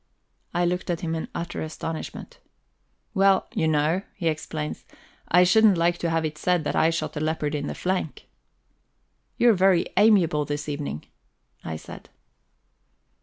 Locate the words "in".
1.13-1.27, 7.53-7.67